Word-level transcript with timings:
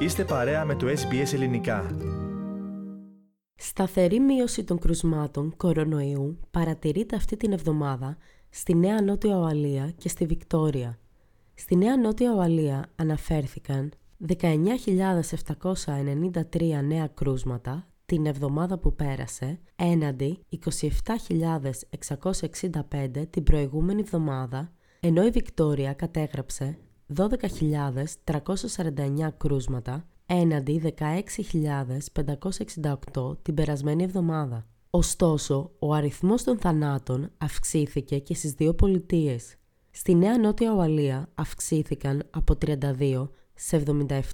Είστε 0.00 0.24
παρέα 0.24 0.64
με 0.64 0.74
το 0.74 0.86
SBS 0.86 1.32
Ελληνικά. 1.32 1.96
Σταθερή 3.54 4.20
μείωση 4.20 4.64
των 4.64 4.78
κρουσμάτων 4.78 5.56
κορονοϊού 5.56 6.40
παρατηρείται 6.50 7.16
αυτή 7.16 7.36
την 7.36 7.52
εβδομάδα 7.52 8.16
στη 8.50 8.74
Νέα 8.74 9.02
Νότια 9.02 9.38
Οαλία 9.38 9.92
και 9.96 10.08
στη 10.08 10.26
Βικτόρια. 10.26 10.98
Στη 11.54 11.76
Νέα 11.76 11.96
Νότια 11.96 12.34
Οαλία 12.34 12.90
αναφέρθηκαν 12.96 13.92
19.793 14.28 16.82
νέα 16.84 17.06
κρούσματα 17.06 17.88
την 18.06 18.26
εβδομάδα 18.26 18.78
που 18.78 18.94
πέρασε, 18.94 19.60
έναντι 19.76 20.38
27.665 20.66 23.26
την 23.30 23.42
προηγούμενη 23.42 24.00
εβδομάδα, 24.00 24.72
ενώ 25.00 25.26
η 25.26 25.30
Βικτόρια 25.30 25.92
κατέγραψε 25.92 26.78
12.349 27.16 29.28
κρούσματα 29.36 30.06
έναντι 30.26 30.94
16.568 30.98 33.36
την 33.42 33.54
περασμένη 33.54 34.02
εβδομάδα. 34.02 34.66
Ωστόσο, 34.90 35.70
ο 35.78 35.94
αριθμός 35.94 36.42
των 36.42 36.58
θανάτων 36.58 37.30
αυξήθηκε 37.38 38.18
και 38.18 38.34
στις 38.34 38.52
δύο 38.52 38.74
πολιτείες. 38.74 39.54
Στη 39.90 40.14
Νέα 40.14 40.38
Νότια 40.38 40.72
Ουαλία 40.72 41.28
αυξήθηκαν 41.34 42.22
από 42.30 42.54
32 42.66 43.28
σε 43.54 43.82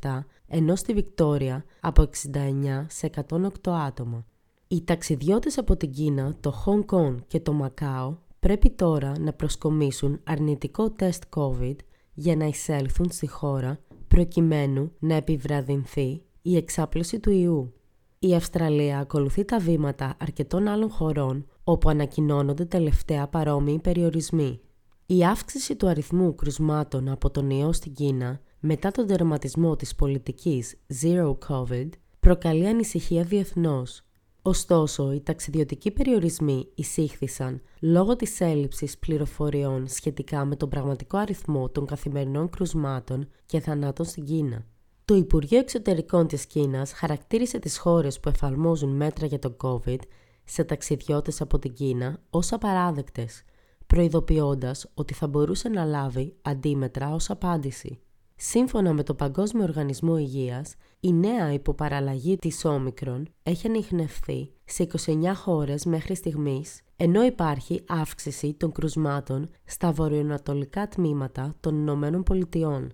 77, 0.00 0.20
ενώ 0.46 0.76
στη 0.76 0.92
Βικτόρια 0.92 1.64
από 1.80 2.08
69 2.32 2.84
σε 2.88 3.10
108 3.28 3.48
άτομα. 3.64 4.26
Οι 4.68 4.84
ταξιδιώτες 4.84 5.58
από 5.58 5.76
την 5.76 5.90
Κίνα, 5.90 6.36
το 6.40 6.64
Hong 6.66 6.84
Kong 6.94 7.16
και 7.26 7.40
το 7.40 7.52
Μακάο 7.52 8.16
πρέπει 8.40 8.70
τώρα 8.70 9.18
να 9.18 9.32
προσκομίσουν 9.32 10.20
αρνητικό 10.24 10.90
τεστ 10.90 11.22
COVID 11.36 11.76
για 12.14 12.36
να 12.36 12.44
εισέλθουν 12.44 13.10
στη 13.10 13.26
χώρα 13.26 13.78
προκειμένου 14.08 14.92
να 14.98 15.14
επιβραδυνθεί 15.14 16.22
η 16.42 16.56
εξάπλωση 16.56 17.20
του 17.20 17.30
ιού. 17.30 17.72
Η 18.18 18.34
Αυστραλία 18.34 18.98
ακολουθεί 18.98 19.44
τα 19.44 19.58
βήματα 19.58 20.16
αρκετών 20.20 20.68
άλλων 20.68 20.90
χωρών 20.90 21.46
όπου 21.64 21.88
ανακοινώνονται 21.88 22.64
τελευταία 22.64 23.28
παρόμοιοι 23.28 23.78
περιορισμοί. 23.78 24.60
Η 25.06 25.24
αύξηση 25.24 25.76
του 25.76 25.86
αριθμού 25.88 26.34
κρουσμάτων 26.34 27.08
από 27.08 27.30
τον 27.30 27.50
ιό 27.50 27.72
στην 27.72 27.94
Κίνα 27.94 28.40
μετά 28.60 28.90
τον 28.90 29.06
τερματισμό 29.06 29.76
της 29.76 29.94
πολιτικής 29.94 30.76
Zero 31.02 31.36
COVID 31.48 31.88
προκαλεί 32.20 32.66
ανησυχία 32.66 33.22
διεθνώς 33.22 34.02
Ωστόσο, 34.46 35.12
οι 35.12 35.20
ταξιδιωτικοί 35.20 35.90
περιορισμοί 35.90 36.68
εισήχθησαν 36.74 37.62
λόγω 37.80 38.16
της 38.16 38.40
έλλειψης 38.40 38.98
πληροφοριών 38.98 39.88
σχετικά 39.88 40.44
με 40.44 40.56
τον 40.56 40.68
πραγματικό 40.68 41.16
αριθμό 41.16 41.68
των 41.68 41.86
καθημερινών 41.86 42.50
κρουσμάτων 42.50 43.28
και 43.46 43.60
θανάτων 43.60 44.06
στην 44.06 44.24
Κίνα. 44.24 44.66
Το 45.04 45.14
Υπουργείο 45.14 45.58
Εξωτερικών 45.58 46.26
της 46.26 46.46
Κίνας 46.46 46.92
χαρακτήρισε 46.92 47.58
τις 47.58 47.78
χώρες 47.78 48.20
που 48.20 48.28
εφαρμόζουν 48.28 48.96
μέτρα 48.96 49.26
για 49.26 49.38
τον 49.38 49.56
COVID 49.62 50.00
σε 50.44 50.64
ταξιδιώτες 50.64 51.40
από 51.40 51.58
την 51.58 51.72
Κίνα 51.72 52.18
ως 52.30 52.52
απαράδεκτες, 52.52 53.42
προειδοποιώντας 53.86 54.90
ότι 54.94 55.14
θα 55.14 55.26
μπορούσε 55.26 55.68
να 55.68 55.84
λάβει 55.84 56.36
αντίμετρα 56.42 57.14
ως 57.14 57.30
απάντηση. 57.30 57.98
Σύμφωνα 58.36 58.92
με 58.92 59.02
το 59.02 59.14
Παγκόσμιο 59.14 59.64
Οργανισμό 59.64 60.18
Υγείας, 60.18 60.74
η 61.00 61.12
νέα 61.12 61.52
υποπαραλλαγή 61.52 62.36
της 62.36 62.64
όμικρον 62.64 63.28
έχει 63.42 63.66
ανοιχνευθεί 63.66 64.52
σε 64.64 64.86
29 65.06 65.32
χώρες 65.34 65.84
μέχρι 65.84 66.14
στιγμής, 66.14 66.80
ενώ 66.96 67.24
υπάρχει 67.24 67.84
αύξηση 67.88 68.54
των 68.54 68.72
κρουσμάτων 68.72 69.50
στα 69.64 69.92
βορειοανατολικά 69.92 70.88
τμήματα 70.88 71.54
των 71.60 71.74
Ηνωμένων 71.74 72.22
Πολιτειών. 72.22 72.92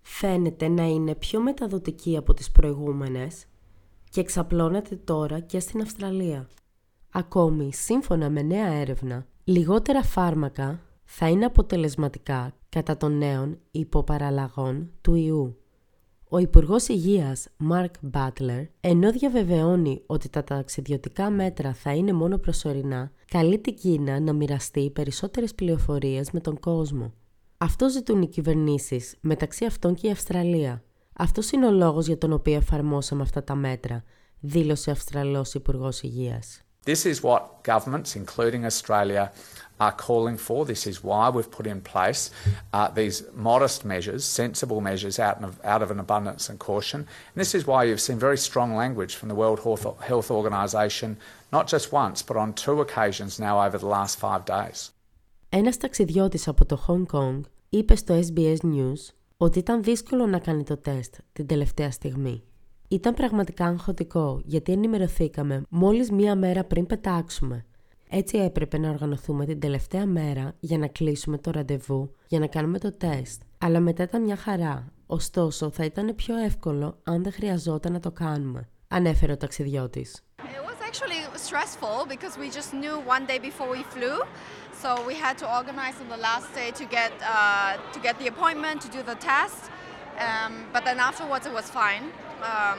Φαίνεται 0.00 0.68
να 0.68 0.84
είναι 0.84 1.14
πιο 1.14 1.40
μεταδοτική 1.40 2.16
από 2.16 2.34
τις 2.34 2.50
προηγούμενες 2.50 3.44
και 4.10 4.20
εξαπλώνεται 4.20 4.96
τώρα 4.96 5.40
και 5.40 5.60
στην 5.60 5.80
Αυστραλία. 5.80 6.48
Ακόμη, 7.10 7.72
σύμφωνα 7.72 8.30
με 8.30 8.42
νέα 8.42 8.72
έρευνα, 8.72 9.26
λιγότερα 9.44 10.02
φάρμακα 10.02 10.80
θα 11.14 11.28
είναι 11.28 11.44
αποτελεσματικά 11.44 12.54
κατά 12.68 12.96
των 12.96 13.18
νέων 13.18 13.58
υποπαραλλαγών 13.70 14.90
του 15.00 15.14
ιού. 15.14 15.56
Ο 16.28 16.38
Υπουργός 16.38 16.88
Υγείας 16.88 17.48
Μαρκ 17.56 17.94
Μπάτλερ, 18.00 18.64
ενώ 18.80 19.12
διαβεβαιώνει 19.12 20.02
ότι 20.06 20.28
τα 20.28 20.44
ταξιδιωτικά 20.44 21.30
μέτρα 21.30 21.74
θα 21.74 21.94
είναι 21.94 22.12
μόνο 22.12 22.38
προσωρινά, 22.38 23.12
καλεί 23.26 23.58
την 23.58 23.74
Κίνα 23.74 24.20
να 24.20 24.32
μοιραστεί 24.32 24.90
περισσότερες 24.90 25.54
πληροφορίες 25.54 26.30
με 26.30 26.40
τον 26.40 26.60
κόσμο. 26.60 27.12
Αυτό 27.58 27.88
ζητούν 27.88 28.22
οι 28.22 28.28
κυβερνήσεις, 28.28 29.16
μεταξύ 29.20 29.64
αυτών 29.64 29.94
και 29.94 30.06
η 30.06 30.10
Αυστραλία. 30.10 30.82
Αυτός 31.12 31.50
είναι 31.50 31.66
ο 31.66 31.70
λόγος 31.70 32.06
για 32.06 32.18
τον 32.18 32.32
οποίο 32.32 32.54
εφαρμόσαμε 32.54 33.22
αυτά 33.22 33.44
τα 33.44 33.54
μέτρα, 33.54 34.04
δήλωσε 34.40 34.90
ο 34.90 34.92
Αυστραλός 34.92 35.54
Υπουργός 35.54 36.02
Υγείας. 36.02 36.62
This 36.83 37.05
is 37.05 37.21
what 37.21 37.63
governments, 37.63 38.15
including 38.15 38.65
Australia, 38.65 39.31
are 39.79 39.91
calling 39.91 40.37
for. 40.37 40.65
This 40.65 40.87
is 40.87 41.03
why 41.03 41.29
we've 41.29 41.51
put 41.51 41.67
in 41.67 41.81
place 41.81 42.31
uh, 42.73 42.89
these 42.89 43.23
modest 43.33 43.85
measures, 43.85 44.23
sensible 44.23 44.81
measures 44.81 45.19
out 45.19 45.43
of, 45.43 45.59
out 45.63 45.81
of 45.81 45.91
an 45.91 45.99
abundance 45.99 46.49
and 46.49 46.57
caution. 46.59 46.99
And 47.01 47.37
this 47.43 47.53
is 47.53 47.67
why 47.67 47.83
you've 47.83 48.01
seen 48.01 48.17
very 48.17 48.37
strong 48.37 48.75
language 48.75 49.15
from 49.15 49.29
the 49.29 49.35
World 49.35 49.59
Health 50.01 50.31
Organization, 50.31 51.17
not 51.51 51.67
just 51.67 51.91
once, 51.91 52.21
but 52.21 52.37
on 52.37 52.53
two 52.53 52.81
occasions 52.81 53.39
now 53.39 53.55
over 53.65 53.77
the 53.77 53.91
last 53.97 54.17
five 54.19 54.45
days. 54.45 54.91
Ένας 55.49 55.77
ταξιδιώτης 55.77 56.47
από 56.47 56.65
το 56.65 56.83
Hong 56.87 57.05
Kong 57.15 57.41
είπε 57.69 57.95
στο 57.95 58.19
SBS 58.19 58.57
News 58.63 59.13
ότι 59.37 59.59
ήταν 59.59 59.83
δύσκολο 59.83 60.25
να 60.25 60.39
κάνει 60.39 60.63
το 60.63 60.77
τεστ 60.77 61.15
την 61.33 61.47
τελευταία 61.47 61.91
στιγμή. 61.91 62.43
Ήταν 62.92 63.14
πραγματικά 63.14 63.66
αγχωτικό 63.66 64.40
γιατί 64.44 64.72
ενημερωθήκαμε 64.72 65.62
μόλις 65.68 66.10
μία 66.10 66.36
μέρα 66.36 66.64
πριν 66.64 66.86
πετάξουμε 66.86 67.64
Έτσι 68.08 68.38
έπρεπε 68.38 68.78
να 68.78 68.90
οργανωθούμε 68.90 69.46
την 69.46 69.60
τελευταία 69.60 70.06
μέρα 70.06 70.54
για 70.60 70.78
να 70.78 70.86
κλείσουμε 70.86 71.38
το 71.38 71.50
ραντεβού 71.50 72.14
για 72.26 72.38
να 72.38 72.46
κάνουμε 72.46 72.78
το 72.78 72.92
τεστ. 72.92 73.42
Αλλά 73.58 73.80
μετά 73.80 74.02
ήταν 74.02 74.22
μια 74.22 74.36
χαρά. 74.36 74.92
Ωστόσο, 75.06 75.70
θα 75.70 75.84
ήταν 75.84 76.14
πιο 76.14 76.36
εύκολο 76.36 76.98
αν 77.02 77.22
δεν 77.22 77.32
χρειαζόταν 77.32 77.92
να 77.92 78.00
το 78.00 78.10
κάνουμε. 78.10 78.68
Ανέφερε 78.88 79.32
ο 79.32 79.36
ταξιδιώτης. 79.36 80.22
It 80.38 80.64
was 80.70 80.80
actually 80.88 81.20
stressful 81.48 81.96
because 82.14 82.34
we 82.42 82.48
just 82.58 82.70
knew 82.80 82.96
one 83.14 83.24
day 83.30 83.38
before 83.48 83.68
we 83.76 83.82
flew. 83.94 84.16
So 84.82 84.88
we 85.08 85.14
had 85.24 85.34
to 85.42 85.46
organize 85.58 85.96
on 86.02 86.08
the 86.14 86.20
last 86.28 86.48
day 86.60 86.70
to 86.80 86.84
get 86.96 87.12
uh, 87.34 87.72
to 87.94 87.98
get 88.06 88.14
the 88.22 88.28
appointment 88.34 88.76
to 88.84 88.88
do 88.96 89.00
the 89.10 89.18
test. 89.30 89.62
Um, 90.26 90.52
but 90.74 90.82
then 90.86 90.98
afterwards 91.10 91.44
it 91.50 91.54
was 91.60 91.68
fine. 91.82 92.04
Um, 92.42 92.78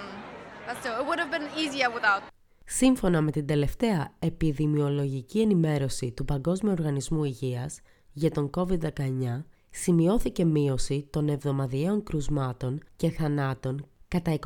but 0.67 0.75
still, 0.79 0.95
it 0.99 1.05
would 1.07 1.19
have 1.19 1.31
been 1.31 1.47
easier 1.61 1.89
without. 1.89 2.21
Σύμφωνα 2.65 3.21
με 3.21 3.31
την 3.31 3.45
τελευταία 3.45 4.13
επιδημιολογική 4.19 5.41
ενημέρωση 5.41 6.11
του 6.11 6.25
Παγκόσμιου 6.25 6.71
Οργανισμού 6.71 7.23
Υγείας 7.23 7.79
για 8.11 8.31
τον 8.31 8.49
COVID-19, 8.57 9.43
σημειώθηκε 9.69 10.45
μείωση 10.45 11.07
των 11.09 11.29
εβδομαδιαίων 11.29 12.03
κρουσμάτων 12.03 12.79
και 12.95 13.09
θανάτων 13.09 13.85
κατά 14.07 14.39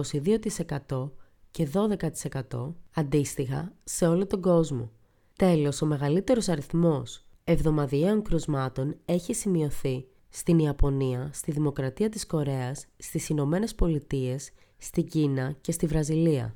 22% 0.89 1.09
και 1.51 1.67
12% 1.73 2.73
αντίστοιχα 2.93 3.73
σε 3.83 4.07
όλο 4.07 4.27
τον 4.27 4.41
κόσμο. 4.41 4.91
Τέλος, 5.35 5.81
ο 5.81 5.85
μεγαλύτερος 5.85 6.49
αριθμός 6.49 7.25
εβδομαδιαίων 7.43 8.21
κρουσμάτων 8.21 8.95
έχει 9.05 9.33
σημειωθεί 9.33 10.07
στην 10.29 10.59
Ιαπωνία, 10.59 11.29
στη 11.33 11.51
Δημοκρατία 11.51 12.09
της 12.09 12.25
Κορέας, 12.25 12.85
στις 12.97 13.29
Ηνωμένες 13.29 13.75
Πολιτείες, 13.75 14.51
στην 14.77 15.07
Κίνα 15.07 15.55
και 15.61 15.71
στη 15.71 15.85
Βραζιλία. 15.85 16.55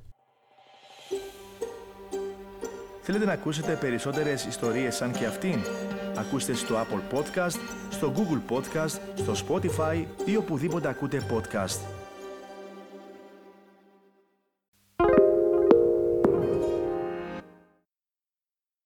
Θέλετε 3.01 3.25
να 3.25 3.31
ακούσετε 3.31 3.75
περισσότερες 3.75 4.45
ιστορίες 4.45 4.95
σαν 4.95 5.11
και 5.11 5.25
αυτήν; 5.25 5.59
Ακούστε 6.15 6.53
στο 6.53 6.75
Apple 6.75 7.17
Podcast, 7.17 7.59
στο 7.89 8.13
Google 8.15 8.55
Podcast, 8.55 8.99
στο 9.15 9.33
Spotify 9.47 10.05
ή 10.25 10.35
οπουδήποτε 10.35 10.87
ακούτε 10.87 11.27
podcast. 11.31 11.79